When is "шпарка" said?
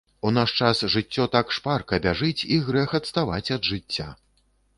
1.57-1.99